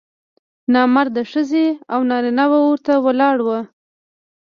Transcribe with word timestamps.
نامراده 0.73 1.23
ښځې 1.31 1.65
او 1.93 1.99
نارینه 2.09 2.45
به 2.51 2.59
ورته 2.67 2.93
ولاړ 3.05 3.37
وو. 3.45 3.59